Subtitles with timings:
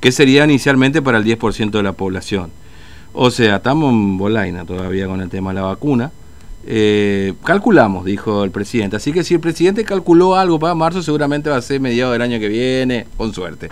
[0.00, 2.50] que sería inicialmente para el 10% de la población.
[3.12, 6.12] O sea, estamos en bolaina todavía con el tema de la vacuna.
[6.66, 8.96] Eh, calculamos, dijo el presidente.
[8.96, 12.22] Así que si el presidente calculó algo para marzo, seguramente va a ser mediado del
[12.22, 13.68] año que viene, con suerte.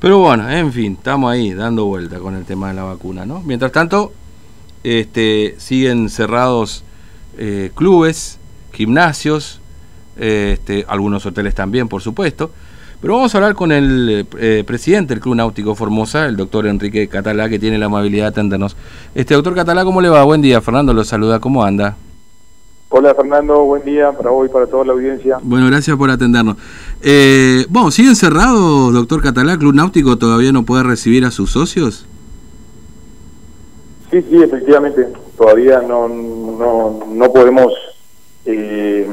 [0.00, 3.42] Pero bueno, en fin, estamos ahí dando vuelta con el tema de la vacuna, ¿no?
[3.42, 4.12] Mientras tanto,
[4.82, 6.84] este, siguen cerrados
[7.36, 8.38] eh, clubes,
[8.72, 9.60] gimnasios,
[10.16, 12.50] este, algunos hoteles también, por supuesto.
[13.00, 17.08] Pero vamos a hablar con el eh, presidente del Club Náutico Formosa, el doctor Enrique
[17.08, 18.76] Catalá, que tiene la amabilidad de atendernos.
[19.14, 20.22] Este doctor Catalá, ¿cómo le va?
[20.24, 21.96] Buen día, Fernando lo saluda, ¿cómo anda?
[22.90, 25.38] Hola Fernando, buen día para hoy y para toda la audiencia.
[25.42, 26.56] Bueno, gracias por atendernos.
[27.00, 29.56] Eh, bueno, ¿sigue encerrado, doctor Catalá?
[29.56, 32.04] ¿Club Náutico todavía no puede recibir a sus socios?
[34.10, 35.06] Sí, sí, efectivamente,
[35.38, 37.72] todavía no, no, no podemos
[38.44, 39.08] eh,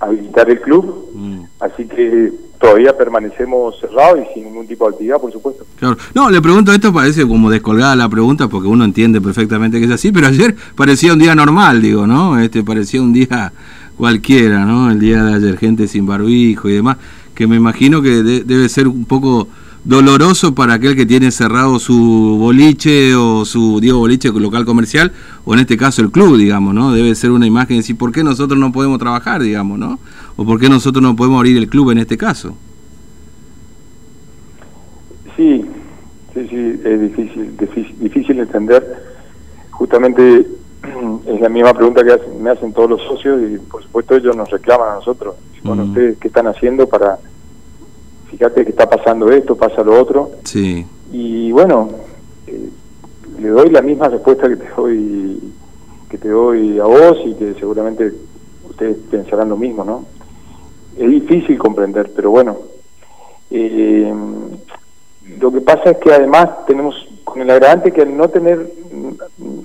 [0.00, 1.42] habilitar el club, mm.
[1.60, 5.64] así que todavía permanecemos cerrados y sin ningún tipo de actividad, por supuesto.
[5.78, 5.96] Claro.
[6.14, 9.90] No, le pregunto esto, parece como descolgada la pregunta, porque uno entiende perfectamente que es
[9.90, 12.38] así, pero ayer parecía un día normal, digo, ¿no?
[12.38, 13.52] Este parecía un día
[13.96, 14.90] cualquiera, ¿no?
[14.90, 16.98] El día de ayer, gente sin barbijo y demás,
[17.34, 19.48] que me imagino que debe ser un poco
[19.82, 25.12] doloroso para aquel que tiene cerrado su boliche o su, digo, boliche local comercial,
[25.46, 26.92] o en este caso el club, digamos, ¿no?
[26.92, 29.98] Debe ser una imagen de decir, ¿por qué nosotros no podemos trabajar, digamos, ¿no?
[30.40, 32.54] ¿O por qué nosotros no podemos abrir el club en este caso?
[35.36, 35.66] Sí,
[36.32, 37.56] sí, sí, es difícil,
[38.00, 39.02] difícil, entender.
[39.70, 40.46] Justamente
[41.26, 44.48] es la misma pregunta que me hacen todos los socios y por supuesto ellos nos
[44.48, 45.34] reclaman a nosotros.
[45.62, 47.18] Bueno, ¿ustedes qué están haciendo para...
[48.30, 50.30] Fíjate que está pasando esto, pasa lo otro.
[50.44, 50.86] Sí.
[51.12, 51.90] Y bueno,
[52.46, 52.70] eh,
[53.38, 55.38] le doy la misma respuesta que te doy
[56.08, 58.14] que te doy a vos y que seguramente
[58.70, 60.06] ustedes pensarán lo mismo, ¿no?
[61.00, 62.58] Es difícil comprender, pero bueno.
[63.50, 64.12] Eh,
[65.40, 66.94] lo que pasa es que además tenemos
[67.24, 68.70] con el agravante que al no tener,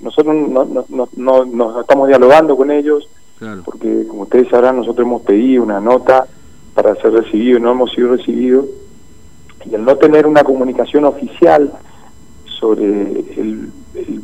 [0.01, 3.09] nosotros no, no, no, no estamos dialogando con ellos,
[3.65, 6.25] porque como ustedes sabrán, nosotros hemos pedido una nota
[6.73, 8.65] para ser recibido y no hemos sido recibidos,
[9.65, 11.73] y al no tener una comunicación oficial
[12.45, 14.19] sobre el, el,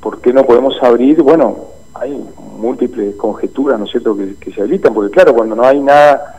[0.00, 1.56] por qué no podemos abrir, bueno,
[1.94, 2.22] hay
[2.58, 6.33] múltiples conjeturas, ¿no es cierto?, que, que se habilitan, porque claro, cuando no hay nada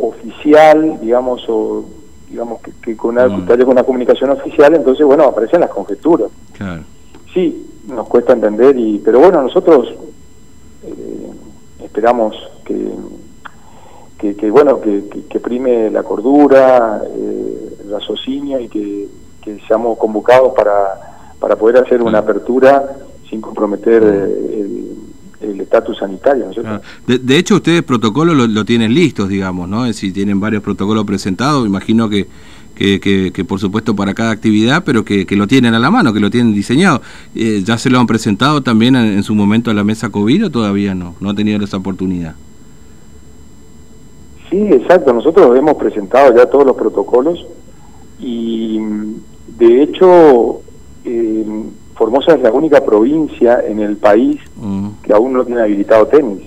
[0.00, 1.84] oficial, digamos, o
[2.28, 3.46] digamos que, con, una, mm.
[3.46, 6.30] con una comunicación oficial, entonces, bueno, aparecen las conjeturas.
[7.34, 9.88] Sí, nos cuesta entender, y pero bueno, nosotros
[10.84, 11.30] eh,
[11.84, 19.08] esperamos que, que, bueno, que, que, prime la cordura, eh, el raciocinio y que,
[19.66, 24.79] seamos convocados para, para poder hacer una apertura sin comprometer eh, el
[25.40, 26.46] el estatus sanitario.
[26.46, 29.86] ¿no de, hecho, ustedes protocolos lo, tienen listos, digamos, ¿no?
[29.86, 32.26] Es decir, tienen varios protocolos presentados, imagino que,
[32.74, 33.00] que,
[33.32, 36.30] que, por supuesto para cada actividad, pero que, lo tienen a la mano, que lo
[36.30, 37.00] tienen diseñado.
[37.34, 40.50] Eh, ¿Ya se lo han presentado también en, su momento a la mesa COVID o
[40.50, 41.14] todavía no?
[41.20, 42.34] ¿No ha tenido esa oportunidad?
[44.50, 45.12] Sí, exacto.
[45.12, 47.46] Nosotros hemos presentado ya todos los protocolos
[48.18, 48.78] y
[49.58, 50.60] de hecho...
[51.04, 51.46] Eh,
[52.00, 54.88] Formosa es la única provincia en el país mm.
[55.10, 56.40] Que aún no tiene habilitado tenis.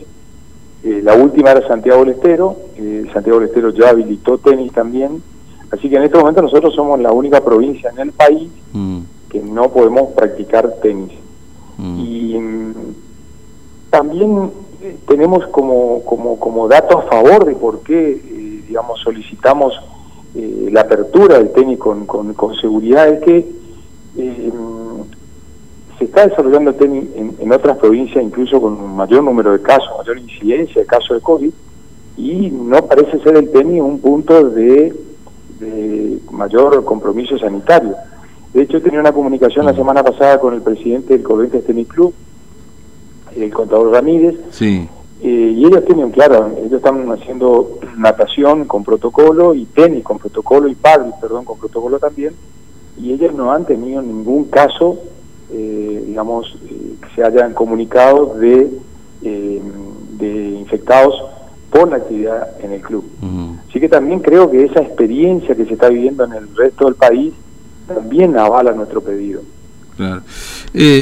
[0.86, 5.22] Eh, la última era Santiago del Estero, eh, Santiago del Estero ya habilitó tenis también,
[5.70, 9.00] así que en este momento nosotros somos la única provincia en el país mm.
[9.28, 11.12] que no podemos practicar tenis.
[11.78, 12.00] Mm.
[12.00, 12.40] Y
[13.90, 14.52] también
[14.82, 19.74] eh, tenemos como, como, como dato a favor de por qué, digamos, solicitamos
[20.36, 23.46] la apertura del tenis con, con, con seguridad, es que
[25.98, 29.90] se está desarrollando el tenis en, otras provincias, incluso con un mayor número de casos,
[29.98, 31.52] mayor incidencia de casos de COVID,
[32.18, 34.94] y no parece ser el tenis un punto de,
[36.32, 37.96] mayor compromiso sanitario.
[38.54, 42.14] De hecho, tenía una comunicación la semana pasada con el presidente del Corrientes Tenis Club,
[43.36, 44.88] el contador Ramírez, sí.
[45.22, 50.68] Eh, y ellos tienen, claro, ellos están haciendo natación con protocolo y tenis con protocolo
[50.68, 52.34] y padre, perdón, con protocolo también,
[52.98, 55.00] y ellos no han tenido ningún caso
[55.52, 58.72] eh, digamos, eh, que se hayan comunicado de,
[59.22, 59.62] eh,
[60.18, 61.14] de infectados
[61.70, 63.04] por la actividad en el club.
[63.68, 66.96] Así que también creo que esa experiencia que se está viviendo en el resto del
[66.96, 67.34] país
[67.88, 69.42] también avala nuestro pedido.
[69.98, 70.22] Claro.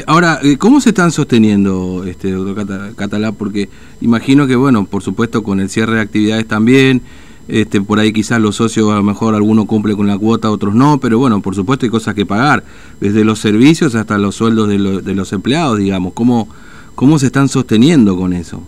[0.06, 3.32] ahora, ¿cómo se están sosteniendo, este doctor Catalá?
[3.32, 3.68] Porque
[4.00, 7.02] imagino que, bueno, por supuesto, con el cierre de actividades también,
[7.48, 10.74] este, por ahí quizás los socios a lo mejor algunos cumplen con la cuota, otros
[10.74, 12.62] no, pero bueno, por supuesto hay cosas que pagar,
[13.00, 16.12] desde los servicios hasta los sueldos de, de los empleados, digamos.
[16.12, 16.48] ¿Cómo,
[16.94, 18.60] ¿Cómo se están sosteniendo con eso?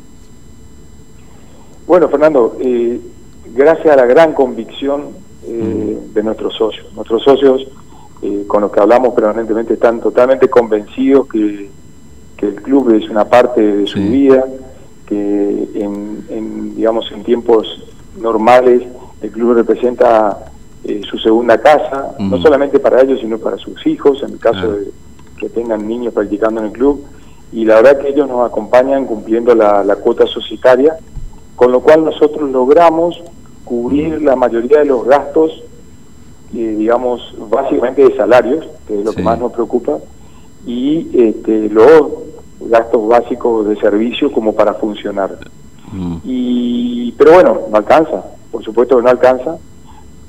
[1.87, 2.99] Bueno, Fernando, eh,
[3.55, 5.09] gracias a la gran convicción
[5.47, 6.87] eh, de, nuestros socios.
[6.95, 7.67] Nuestros socios,
[8.23, 11.69] eh, con los que hablamos permanentemente, están totalmente convencidos que,
[12.39, 14.45] el club es una parte de su vida,
[15.07, 17.84] que en, digamos, en tiempos
[18.17, 18.83] normales
[19.23, 20.53] el club representa
[20.85, 24.73] eh, su segunda casa, no solamente para ellos, sino para sus hijos, en el caso
[24.73, 24.91] de
[25.39, 27.05] que tengan niños practicando en el club.
[27.53, 30.97] Y la verdad que ellos nos acompañan cumpliendo la, la cuota societaria,
[31.57, 33.23] con lo cual nosotros logramos
[33.65, 35.63] cubrir la mayoría de los gastos,
[36.55, 39.99] eh, digamos, básicamente de salarios, que es lo que más nos preocupa,
[40.67, 42.13] y este, los
[42.61, 45.39] gastos básicos de servicio como para funcionar.
[45.95, 46.17] Mm.
[46.25, 49.57] Y, pero bueno, no alcanza, por supuesto que no alcanza,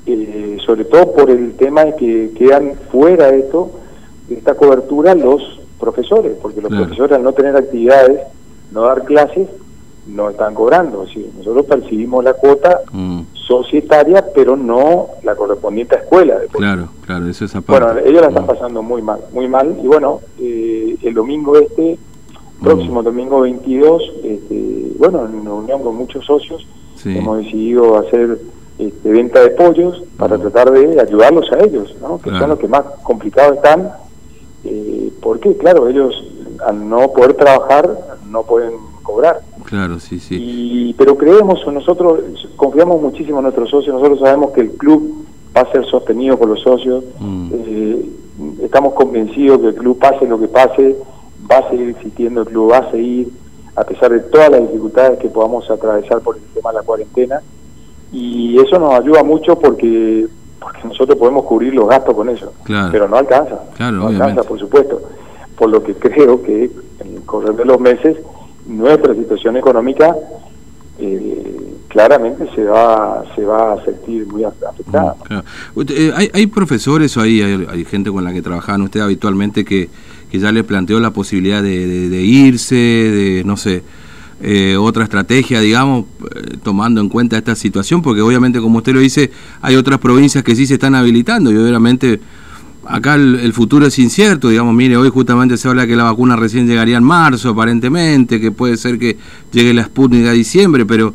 [0.06, 3.72] eh, sobre todo por el tema de que quedan fuera de esto,
[4.28, 8.20] de esta cobertura, los profesores, porque los profesores al no tener actividades,
[8.72, 9.48] no dar clases,
[10.06, 11.04] no están cobrando.
[11.38, 13.22] nosotros percibimos la cuota mm.
[13.32, 16.38] societaria, pero no la correspondiente a escuela.
[16.52, 18.48] Claro, claro, eso es Bueno, ellos la están mm.
[18.48, 19.76] pasando muy mal, muy mal.
[19.82, 21.98] Y bueno, eh, el domingo este.
[22.60, 26.66] Próximo domingo 22, este, bueno, en unión con muchos socios,
[27.04, 28.38] hemos decidido hacer
[28.78, 32.82] este, venta de pollos para tratar de ayudarlos a ellos, que son los que más
[33.02, 33.90] complicados están.
[34.64, 36.24] Eh, porque, claro, ellos
[36.66, 38.72] al no poder trabajar no pueden
[39.02, 39.40] cobrar.
[39.64, 40.36] Claro, sí, sí.
[40.38, 42.20] Y, pero creemos, nosotros
[42.56, 45.26] confiamos muchísimo en nuestros socios, nosotros sabemos que el club
[45.56, 47.48] va a ser sostenido por los socios, mm.
[47.52, 48.06] eh,
[48.62, 50.96] estamos convencidos que el club pase lo que pase,
[51.50, 53.30] va a seguir existiendo, el club va a seguir,
[53.74, 57.40] a pesar de todas las dificultades que podamos atravesar por el tema de la cuarentena,
[58.12, 60.26] y eso nos ayuda mucho porque
[60.58, 62.52] porque nosotros podemos cubrir los gastos con eso,
[62.90, 65.00] pero no alcanza, no alcanza, por supuesto,
[65.56, 68.16] por lo que creo que en el correr de los meses
[68.66, 70.16] nuestra situación económica
[70.98, 75.14] eh, claramente se va se va a sentir muy afectada.
[75.30, 79.64] Mm, eh, ¿Hay, ¿Hay, profesores o hay, hay, gente con la que trabajan usted habitualmente
[79.64, 79.88] que,
[80.30, 83.82] que ya le planteó la posibilidad de, irse, de no sé,
[84.40, 86.06] eh, otra estrategia, digamos,
[86.62, 88.02] tomando en cuenta esta situación?
[88.02, 89.30] Porque obviamente, como usted lo dice,
[89.62, 92.20] hay otras provincias que sí se están habilitando y obviamente
[92.88, 96.66] acá el, futuro es incierto, digamos, mire, hoy justamente se habla que la vacuna recién
[96.66, 99.16] llegaría en marzo, aparentemente, que puede ser que
[99.52, 101.14] llegue la Sputnik a diciembre, pero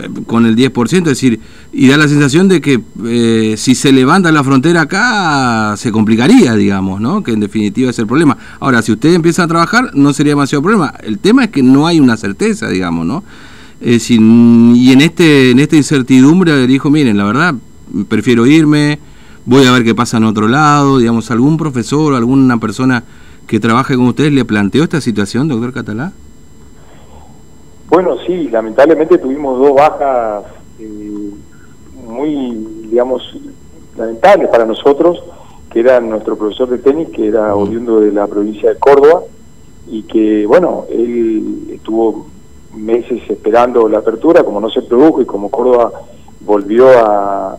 [0.00, 1.40] eh, con el 10%, es decir,
[1.76, 6.54] y da la sensación de que eh, si se levanta la frontera acá, se complicaría,
[6.54, 7.24] digamos, ¿no?
[7.24, 8.38] Que en definitiva es el problema.
[8.60, 10.94] Ahora, si usted empieza a trabajar, no sería demasiado problema.
[11.02, 13.24] El tema es que no hay una certeza, digamos, ¿no?
[13.80, 17.54] Es y en, este, en esta incertidumbre dijo, miren, la verdad,
[18.08, 19.00] prefiero irme,
[19.44, 23.02] voy a ver qué pasa en otro lado, digamos, algún profesor o alguna persona
[23.48, 26.12] que trabaje con ustedes le planteó esta situación, doctor Catalá?
[27.88, 30.44] Bueno, sí, lamentablemente tuvimos dos bajas
[30.78, 31.30] eh,
[32.14, 33.36] muy, digamos,
[33.96, 35.22] lamentables para nosotros,
[35.70, 39.22] que era nuestro profesor de tenis, que era oriundo de la provincia de Córdoba,
[39.88, 42.26] y que, bueno, él estuvo
[42.74, 45.92] meses esperando la apertura, como no se produjo y como Córdoba
[46.40, 47.58] volvió a,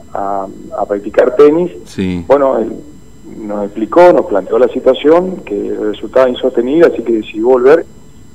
[0.88, 1.72] practicar tenis,
[2.28, 2.58] bueno,
[3.38, 7.86] nos explicó, nos planteó la situación, que resultaba insostenible, así que decidió volver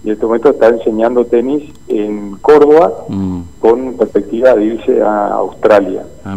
[0.03, 3.41] y en este momento está enseñando tenis en Córdoba mm.
[3.61, 6.05] con perspectiva de irse a Australia.
[6.25, 6.37] Ah,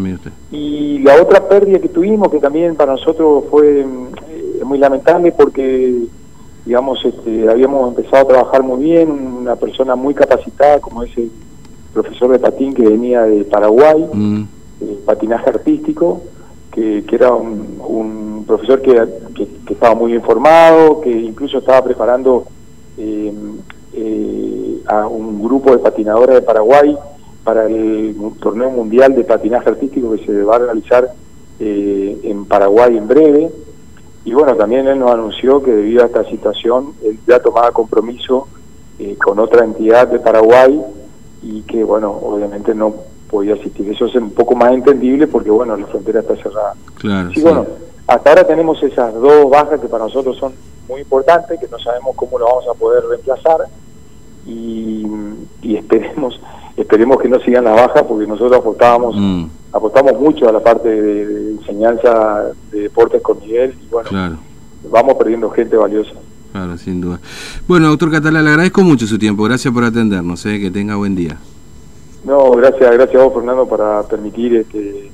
[0.51, 6.03] y la otra pérdida que tuvimos, que también para nosotros fue eh, muy lamentable porque,
[6.65, 11.32] digamos, este, habíamos empezado a trabajar muy bien, una persona muy capacitada como es el
[11.93, 14.43] profesor de patín que venía de Paraguay, mm.
[15.05, 16.22] patinaje artístico,
[16.74, 19.01] que, era un, profesor que,
[19.70, 22.46] estaba muy informado, que incluso estaba preparando
[24.88, 26.97] a un grupo de patinadoras de Paraguay
[27.43, 31.12] para el torneo mundial de patinaje artístico que se va a realizar
[31.59, 33.51] eh, en Paraguay en breve.
[34.25, 38.47] Y bueno, también él nos anunció que debido a esta situación, él ya tomaba compromiso
[39.21, 40.81] con otra entidad de Paraguay
[41.41, 42.93] y que, bueno, obviamente no
[43.29, 43.89] podía asistir.
[43.89, 46.75] Eso es un poco más entendible porque, bueno, la frontera está cerrada.
[46.95, 47.65] Claro, sí, bueno,
[48.07, 50.53] hasta ahora tenemos esas dos bajas que para nosotros son
[50.88, 53.68] muy importantes, que no sabemos cómo lo vamos a poder reemplazar
[54.46, 55.06] y,
[55.63, 56.40] esperemos
[56.78, 59.46] esperemos que no sigan las bajas porque nosotros apostábamos mm.
[59.72, 64.38] apostamos mucho a la parte de, enseñanza de deportes con nivel y bueno
[64.90, 66.13] vamos perdiendo gente valiosa
[66.52, 67.20] Claro, sin duda.
[67.68, 69.42] Bueno, doctor Catalá, le agradezco mucho su tiempo.
[69.42, 70.46] Gracias por atendernos.
[70.46, 70.60] ¿eh?
[70.60, 71.36] Que tenga buen día.
[72.24, 75.12] No, gracias, gracias a vos, Fernando, para permitir este,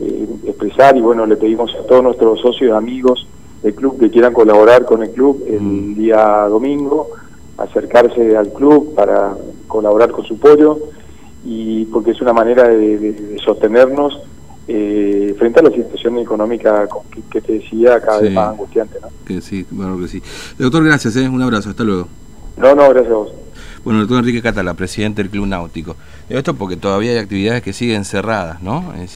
[0.00, 0.94] eh, expresar.
[0.94, 3.26] Y bueno, le pedimos a todos nuestros socios y amigos
[3.64, 5.94] del club que quieran colaborar con el club el mm.
[5.94, 7.08] día domingo,
[7.56, 9.34] acercarse al club para
[9.66, 10.78] colaborar con su pollo.
[11.46, 14.20] Y porque es una manera de, sostenernos.
[14.66, 16.88] Eh, frente a la situación económica
[17.30, 18.98] que, te decía cada vez más angustiante.
[18.98, 19.08] ¿no?
[19.26, 20.22] Que sí, bueno que sí.
[20.58, 21.28] Doctor, gracias, ¿eh?
[21.28, 22.08] un abrazo, hasta luego.
[22.56, 23.32] No, no, gracias a vos.
[23.84, 25.96] Bueno, el doctor Enrique Catala, presidente del Club Náutico.
[26.30, 28.94] Esto porque todavía hay actividades que siguen cerradas, ¿no?